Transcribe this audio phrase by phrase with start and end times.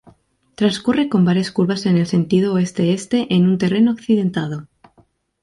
[0.55, 4.67] Transcurre con varias curvas en el sentido Oeste-Este en un terreno accidentado.